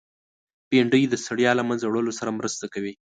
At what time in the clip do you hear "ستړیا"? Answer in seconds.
1.23-1.51